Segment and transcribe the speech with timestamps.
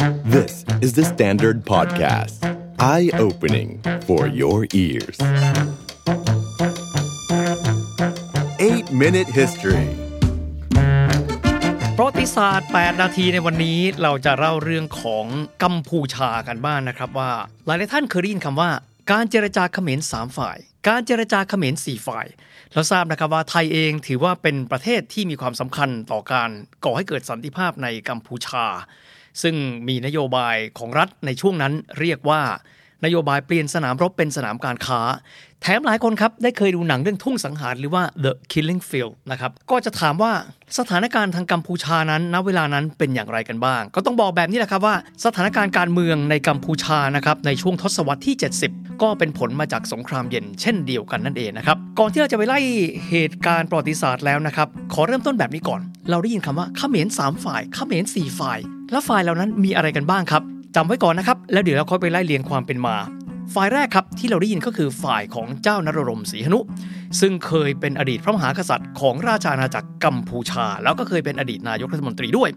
[0.00, 2.40] This is the Standard Podcast.
[2.78, 5.18] Eye-opening for your ears.
[8.58, 9.88] 8-Minute History
[11.96, 15.26] ประวัติศาสตร์ 8 นาทีในวันนี้เราจะเล่าเรื่องของ
[15.62, 17.32] กัมพูชากันบ้างนนะครับว่า
[17.66, 18.70] หลายท่านเคยได้ยินคำว่า
[19.12, 20.58] การเจรจาเขมรสามฝ่าย
[20.88, 22.26] การเจรจาเขมรสี่ฝ่าย
[22.72, 26.50] เราทราบนะครับว่าไทยเองถือว่าเป็นประเทศที่มีความสำคัญต่อการ
[26.84, 28.66] ก่อให้เกิดสันติภาพในกัมพูชา
[29.42, 29.54] ซึ่ง
[29.88, 32.42] มีนโยบายของรัฐในช่วงนั้นเรียกว่า
[33.04, 35.00] นโยบายเปลี่ยนสนามรบเป็นสนามการค้า
[35.62, 40.32] แถมหลายคนครับได้เคยดูหนังเรื่องทุ่งสังหารหรือว่า The Killing Field นะครับก็จะถามว่า
[40.78, 48.36] สถานการณ์ทางกัมพูชานั้นณเวลานั้นเป็นอย่างไรกันบ้าง ก็ต้องบอกแบบนี้แหละครับว่า สถานการณ์การเมืองในกัมพูชานะครับในช่วงทศวรรษที่
[48.68, 52.60] 70 ก็เป็นผลมาจากสงครามเย็นเช่นเดียวกันนั่นเองนะครับก่อนที่เราจะไปไล่
[53.10, 58.58] เหตุการณ์ประวัติศาสตร์แล้วนะครับขอเริ่มต้นแบบนี้ก่อน เราได้ยินคำว่าเขมรสามฝ่ายเขมรสี่ฝ่าย
[58.90, 60.42] และฝ่ายเหล่านั้นมีอะไรกันบ้างครับ
[60.76, 62.96] จำไว้ก่อนนะครับ แล้วเดี๋ยวเราค่อยไปไล่เรียงความเป็นมา
[63.54, 66.60] ฝ่ายแรกครับที่เราได้ยินก็คือฝ่ายของเจ้านโรดมสีหนุ
[67.20, 72.50] ซึ่งเคยเป็นอดีตพระมหากษัตริย์ของราชอาณาจักรกัมพูชา แล้วก็เคยเป็นอดีตนายกรัฐมนตรีด้วย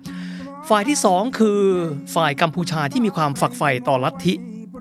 [0.70, 1.60] ฝ่ายที่ 2 คือ
[2.16, 4.34] ฝ่ายกัมพูชาที่มีความฝักใฝ่ต่อลัทธิ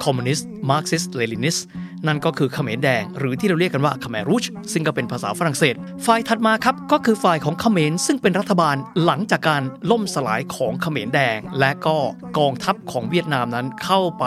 [0.04, 1.66] คอมมิวนิสต์มาร์กซิสต์เลนินิสต์
[2.06, 5.74] นั่นก็คือเขมรแดง หรือที่เราเรียกกันว่าเขมรรูชซึ่งก็เป็นภาษาฝรั่งเศส
[6.06, 11.96] ฝ่ายถัดมาครับก็คือฝ่ายของเขมรซึ่งเป็นรัฐบาลหลังจากการล่มสลายของเขมรแดง และก็
[12.38, 14.24] กองทัพของเวียดนามนั้นเข้าไป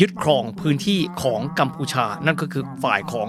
[0.00, 3.28] ยึดครองพื้นที่ของกัมพูชา นั่นก็คือฝ่ายของ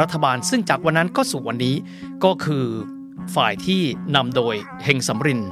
[0.00, 1.76] รัฐบาล ซึ่งจากวันนั้นก็สู่วันนี้
[2.24, 2.64] ก็คือ
[3.36, 3.82] ฝ่ายที่
[4.16, 5.42] นำโดยเฮงสำริน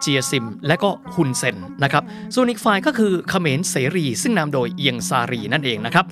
[0.00, 2.02] เจียซิม และก็ฮุนเซนนะครับ
[2.34, 6.06] ส่วนอีกฝ่ายก็คือเขมรเสรี ซึ่งนำโดยเอียงซารีนั่นเองนะครับ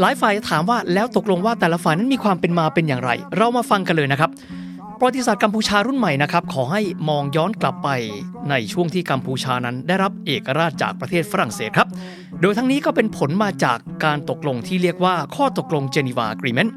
[0.00, 4.30] หลายฝ่ายถามว่าแล้วตกลงว่าแต่ละฝ่ายนั้นมีความเป็นมาเป็นอย่างไร เรามาฟังกันเลยนะครับ
[4.98, 7.88] ประวัติศาสตร์กัมพูชารุ่นใหม่นะครับขอให้มองย้อนกลับไป
[8.50, 11.88] ในช่วงที่กัมพูชานั้น ได้รับเอกราชจากประเทศฝรั่งเศสครับ
[12.40, 16.70] โดยทั้งนี้ก็เป็นผลมาจากการตกลงที่เรียกว่าข้อตกลงเจนีวา Agreement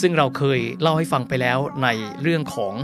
[0.00, 1.88] ซึ่งเราเคยเล่าให้ฟังไปแล้วใน
[2.22, 2.74] เรื่องของ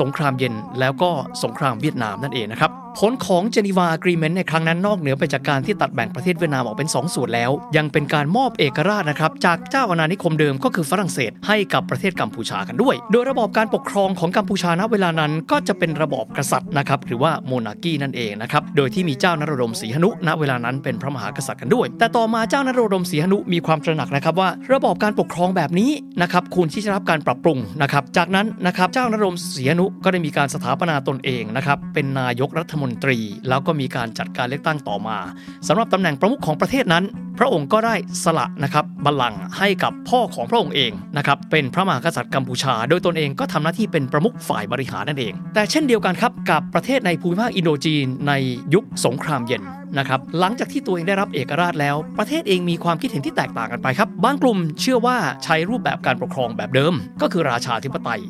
[0.00, 1.10] สงครามเย็นแล้วก็
[1.42, 25.90] สงครามเวียดนามนั่นเองนะครับ ผลของเจนีวา Agreement ในครั้งนั้นนอกเหนือไปจากการที่ตัดแบ่งประเทศเวียดนามออกเป็น 2 ส่วนแล้ว ยังเป็นการมอบเอกราชนะครับจากเจ้าอาณานิคมเดิมก็คือฝรั่งเศสให้กับประเทศกัมพูชากันด้วย โดยระบอบการปกครองของกัมพูชาณเวลานั้นก็จะเป็นระบอบกษัตริย์นะครับหรือว่าโมนาคีนั่นเองนะครับโดยที่มีเจ้านรดมศรีหนุณเวลานั้นเป็นพระมหากษัตริย์กันด้วย แต่ต่อมาเจ้านรดมศรีหนุมีความตระหนักนะครับว่า ระบอบการปกครองแบบนี้
[26.22, 33.18] นะครับควรที่จะรับการปรับปรุงนะครับจากนั้นนะครับเจ้านรดมศรีหนุก็ได้มีการสถาปนาตนเองนะครับเป็นนายกรัฐมนตรี
[33.48, 35.18] แล้วก็มีการจัดการเลือกตั้งต่อมา
[35.66, 37.04] สำหรับตำแหน่งประมุขของประเทศนั้น
[37.42, 48.32] พระองค์ก็ได้สละนะครับบัลลังก์ให้กับพ่อของพระองค์เองนะครับเป็นพระมหากษัตริย์กัมพูชา โดยตนเองก็ทำหน้าที่เป็นประมุขฝ่ายบริหารนั่นเอง แต่เช่นเดียวกันครับกับประเทศในภูมิภาคอินโดจีนใน
[48.74, 49.62] ยุคสงครามเย็น
[49.98, 58.20] นะครับหลังจากที่ตัวเองได้รับเอกราชแล้ว ประเทศเองมีความคิดเห็นที่แตกต่างกันไปครับบางกลุ่มเชื่อว่าใช้รูปแบบการปกครองแบบเดิม ก็คือราชาธิปไตย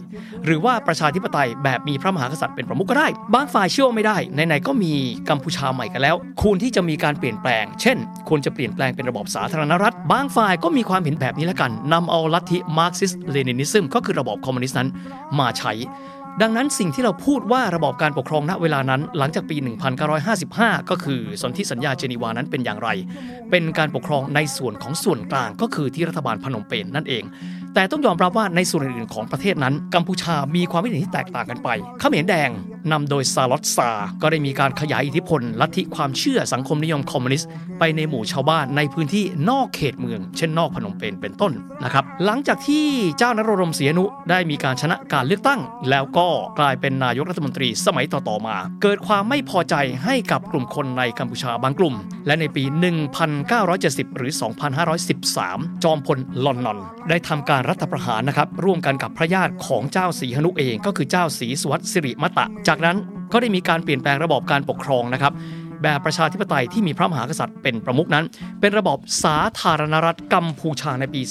[0.45, 4.93] หรือว่าประชาธิปไตยแบบมีพระมหากษัตริย์เป็นประมุขก็ได้ บางฝ่ายเชื่อว่าไม่ได้ไหนๆก็มี
[5.31, 7.97] กัมพูชาใหม่กันแล้วควรที่จะมีการเปลี่ยนแปลง เช่น
[8.29, 14.89] ควรจะเปลี่ยนแปลงเป็นระบอบสาธารณรัฐ บางฝ่ายก็มีความเห็นแบบนี้และการนำเอาลัทธิ Marxist Leninism ก็คือระบอบคอมมิวนิสต์นั้น
[15.39, 15.73] มาใช้
[16.43, 19.57] ดังนั้นสิ่งที่เราพูดว่าระบอบการปกครองณเวลานั้น หลังจากปี
[20.23, 22.89] 1955 ก็คือสนธิสัญญาเจนีวานั้นเป็นอย่างไร
[23.51, 27.25] เป็นการปกครองในส่วนของส่วนกลางก็คือที่รัฐบาลพนมเปญนั่นเอง
[27.75, 31.69] แต่ต้องยอมรับว่าในส่วนอื่นๆของประเทศนั้น กัมพูชามีความคิดเห็นที่แตกต่างกันไป
[32.01, 32.51] ขเขมรแดง
[32.93, 33.91] นำโดยซาลอตซา
[34.23, 37.49] ก็ได้มีการขยายอิทธิพล ลัทธิความเชื่อสังคมนิยมคอมมิวนิสต์
[37.79, 41.53] ไปในหมู่ชาวบ้านในพื้นที่นอกเขตเมือง เช่นนอกพนมเปญเป็นต้น
[41.85, 42.85] นะครับหลังจากที่
[43.19, 45.61] เจ้านโรมศรีอนุได้มีการชนะการเลือกตั้ง
[45.91, 46.29] แล้วก็
[46.59, 51.95] กลายเป็นนายกรัฐมนตรีสมัยต่อๆมา เกิดความไม่พอใจให้กับกลุ่มคนในกัมพูชาบางกลุ่ม
[52.27, 52.65] และในปี
[53.41, 54.33] 1970 หรือ
[55.09, 56.79] 2513 จอมพลลอนนอน
[57.09, 62.97] ได้ทำการรัฐประหารนะครับร่วมกันกับพระญาติของเจ้าศรีหนุเองก็คือเจ้าศรีสวัสดิ์สิริมตะ จากนั้น
[63.33, 65.33] ก็ได้มีการเปลี่ยนแปลงระบอบการปกครองนะครับ
[65.83, 68.25] แบบประชาธิปไตยที่มีพระมหากษัตริย์เป็นประมุขนั้น
[68.61, 71.23] เป็นระบอบสาธารณรัฐกัมพูชาในปี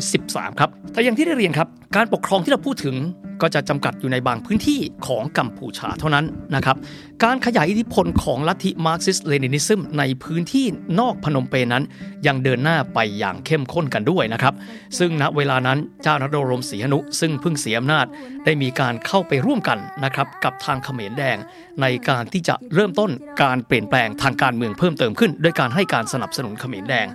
[0.00, 2.96] 2513 ครับแต่อย่างที่ได้เรียนครับ การปกครองที่เราพูดถึง
[3.42, 6.24] ก็จะจำกัดอยู่ในบางพื้นที่ของกัมพูชาเท่านั้น
[6.54, 6.76] นะครับ
[7.24, 10.66] การขยายอิทธิพลของลัทธิ Marxist Leninism ในพื้นที่
[11.00, 11.84] นอกพนมเปญนั้น
[12.26, 14.54] ยังเดินหน้าไปอย่างเข้มข้นกันด้วยนะครับ
[14.98, 18.06] ซึ่งณเวลานั้นเจ้านโรดมสีหนุซึ่งเพิ่งเสียอำนาจ
[18.44, 21.36] ได้มีการเข้าไปร่วมกันนะครับกับทางเขมรแดง
[21.82, 23.10] ในการที่จะเริ่มต้น
[23.42, 27.06] การเปลี่ยนแปลงทางการเมืองเพิ่มเติมขึ้นด้วยการให้การสนับสนุนเขมรแดง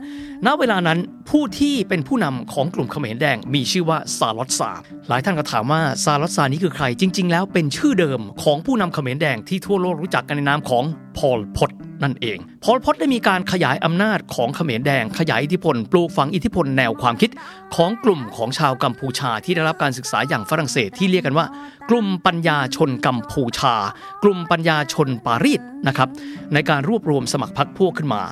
[0.46, 1.00] ณเวลานั้น
[1.30, 4.72] ผู้ที่เป็นผู้นำของกลุ่มเขมรแดงมีชื่อว่าซาลอตซา
[5.10, 10.84] หลายท่านก็ถามว่าซาลอตซานี้คือใคร จริง ๆ แล้วเป็นชื่อเดิมของผู้นำเขมรแดงที่ทั่วโลกรู้จักกันในนามของ
[11.18, 11.72] พอลพด
[12.04, 17.32] นั่นเอง พอลพอตได้มีการขยายอำนาจของเขมรแดง ขยายอิทธิพล ปลูกฝังอิทธิพลแนวความคิด
[17.76, 21.46] ของกลุ่มของชาวกัมพูชาที่ได้รับการศึกษาอย่างฝรั่งเศสที่เรียกกันว่า
[21.90, 23.76] กลุ่มปัญญาชนกัมพูชา
[24.24, 26.10] กลุ่มปัญญาชนปารีสนะครับ
[26.54, 28.24] ในการรวบรวมสมัครพรรคพวกขึ้นมา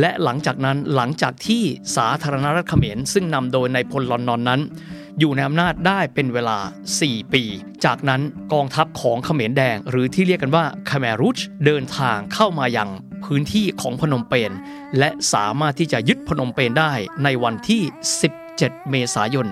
[0.00, 1.62] และหลังจากนั้นหลังจากที่
[1.96, 4.60] สาธารณรัฐเขมรซึ่งนำโดยในพลลอนนอนนั้น
[5.18, 6.58] อยู่ในอำนาจได้เป็นเวลา
[6.96, 7.42] 4 ปี
[7.84, 8.22] จากนั้น
[8.52, 12.90] กองทัพของเขมรแดง หรือที่เรียกกันว่าคาเมรุชเดินทางเข้ามายัง
[13.24, 14.52] พื้นที่ของพนมเปญ
[14.98, 16.92] และสามารถที่จะยึดพนมเปญได้
[17.24, 17.82] ในวันที่
[18.36, 19.46] 17 เมษายน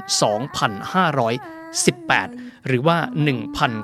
[0.65, 2.99] 2500 18 หรือว่า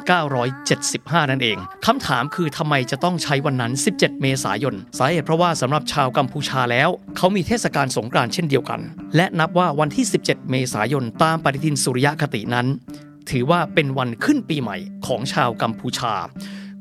[0.03, 8.81] 1975 นั่นเองคำถามคือทำไมจะต้องใช้วันนั้น 17 เมษายน สาเหตุเพราะว่าสำหรับชาวกัมพูชาแล้ว เขามีเทศกาลสงกรานต์เช่นเดียวกัน
[9.17, 12.67] และนับว่าวันที่ 17 เมษายนตามปฏิทินสุริยคตินั้น
[13.31, 14.77] ถือว่าเป็นวันขึ้นปีใหม่
[15.07, 16.15] ของชาวกัมพูชา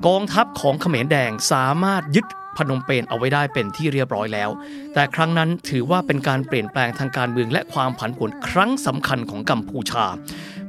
[0.08, 2.26] กองทัพของเขมรแดงสามารถยึด
[2.58, 4.50] พนมเปญเอาไว้ได้เป็นที่เรียบร้อยแล้ว
[4.94, 10.06] แต่ครั้งนั้นถือว่าเป็นการเปลี่ยนแปลงทางการเมืองและความผันผวนครั้งสำคัญของกัมพูชา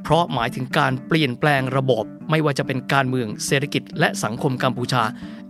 [0.02, 5.02] เพราะหมายถึงการเปลี่ยนแปลงระบบไม่ว่าจะเป็นการเมืองเศรษฐกิจ และสังคมกัมพูชา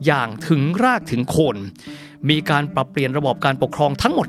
[0.07, 1.57] อย่างถึงรากถึงโคน
[2.31, 4.29] มีการปรับเปลี่ยนระบบการปกครองทั้งหมด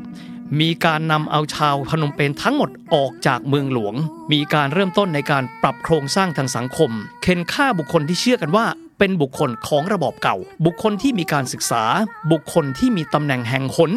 [0.61, 3.95] มีการนำเอาชาวพนมเปญทั้งหมดออกจากเมืองหลวง
[4.31, 6.91] มีการเริ่มต้นในการปรับโครงสร้างทางสังคม
[7.21, 8.65] เค้นฆ่าบุคคลที่เชื่อกันว่า
[8.99, 11.83] เป็นบุคคลของระบอบเก่า บุคคลที่มีการศึกษา
[12.31, 13.91] บุคคลที่มีตำแหน่งแห่งหน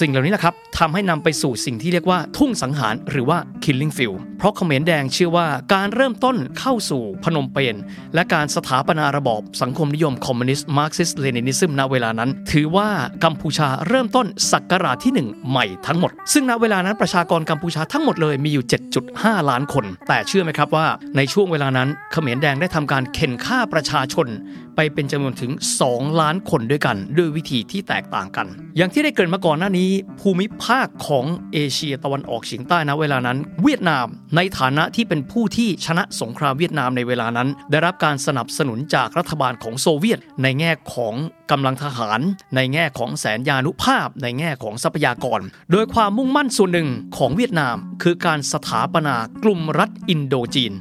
[0.00, 7.74] สิ่งเหล่านี้แหละครับ ทำให้นำไปสู่สิ่งที่เรียกว่าทุ่งสังหารหรือว่า killing field เพราะเขมรแดงเชื่อว่าการเริ่มต้นเข้าสู่พนมเปญ
[8.14, 12.88] และการสถาปนาระบอบสังคมนิยมคอมมิวนิสต์ Marxist Leninism ณเวลานั้น ถือว่า
[13.24, 18.64] กัมพูชาเริ่มต้นศักราชที่ 1 ใหม่ทั้งหมด ซึ่งณเวลานั้นประชากรกัมพูชาทั้งหมดเลยมีอยู่
[19.06, 20.86] 7.5 ล้านคน แต่เชื่อไหมครับว่า
[21.16, 24.28] ในช่วงเวลานั้นเขมรแดงได้ทำการเข็นฆ่าประชาชน
[24.76, 25.52] ไปเป็นจำนวนถึง
[25.86, 28.46] 2 ล้านคนด้วยกัน ด้วยวิธีที่แตกต่างกัน
[28.76, 29.90] อย่างที่ได้เกริ่นมาก่อนหน้านี้
[30.20, 34.06] ภูมิภาคของเอเชียตะวันออกเฉียงใต้นะเวลานั้น เวียดนาม
[34.36, 41.14] ในฐานะที่เป็นผู้ที่ชนะสงครามเวียดนามในเวลานั้น ได้รับการสนับสนุนจากรัฐบาลของโซเวียต ในแง่ของ
[41.50, 42.20] กำลังทหาร
[42.56, 45.40] ในแง่ของแสนยานุภาพ ในแง่ของทรัพยากร
[45.72, 50.74] โดยความมุ่งมั่นส่วนหนึ่งของเวียดนาม คือการสถาปนากลุ่มรัฐอินโดจีน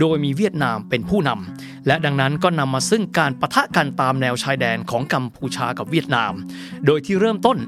[0.00, 6.32] โดยมีเวียดนามเป็นผู้นำและดังนั้นก็นำมาซึ่งการปะทะกันตามแนวชายแดนของกัมพูชากับเวียดนาม
[6.86, 7.58] โดยที่เริ่มต้น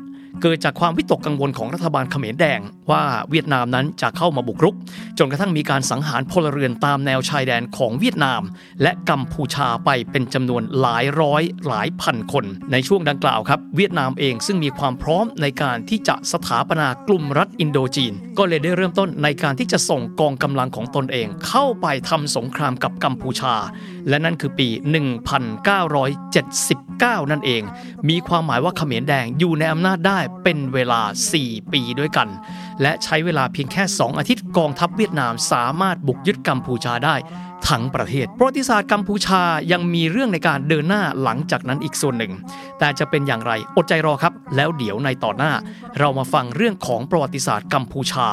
[0.42, 2.60] เกิดจากความวิตกกังวลของรัฐบาลเขมรแดง
[2.90, 4.74] ว่าเวียดนามนั้นจะเข้ามาบุกรุก
[5.18, 8.42] จนกระทั่งมีการสังหารพลเรือนตามแนวชายแดนของเวียดนาม
[8.82, 23.54] และกัมพูชาไปเป็นจำนวนหลายร้อยหลายพันคน ในช่วงดังกล่าวครับ เวียดนามเองซึ่งมีความพร้อมในการที่จะสถาปนากลุ่มรัฐอินโดจีน ก็เลยได้เริ่มต้นในการที่จะส่งกองกำลังของตนเอง เข้าไปทำสงครามกับกัมพูชา
[24.08, 24.68] และนั่นคือปี
[26.40, 27.62] 1979 นั่นเอง
[28.08, 31.00] มีความหมายว่าเขมรแดงอยู่ในอำนาจได้เป็นเวลา
[31.36, 32.28] 4 ปีด้วยกัน
[32.82, 37.16] และใช้เวลาเพียงแค่ 2 อาทิตย์กองทัพเวียดนามสามารถบุกยึดกัมพูชาได้
[37.68, 39.42] ทั้งประเทศ ประวัติศาสตร์กัมพูชา
[39.72, 42.32] ยังมีเรื่องในการเดินหน้าหลังจากนั้นอีกส่วนหนึ่ง
[42.78, 45.52] แต่จะเป็นอย่างไรอดใจรอครับ แล้วเดี๋ยวในต่อหน้า
[45.98, 48.28] เรามาฟังเรื่องของประวัติศาสตร์กัมพูชา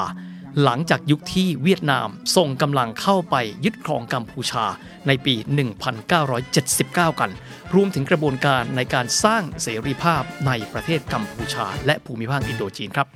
[0.63, 4.65] หลังจากยุคที่เวียดนามส่งกำลังเข้าไปยึดครองกัมพูชา
[5.07, 5.35] ในปี
[6.07, 7.31] 1979 กัน
[7.75, 13.07] รวมถึงกระบวนการในการสร้างเสรีภาพในประเทศกัมพูชา และภูมิภาคอินโดจีนครับ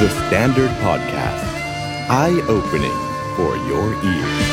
[0.00, 1.46] The Standard Podcast.
[2.22, 2.98] Eye opening
[3.36, 4.45] for your ears.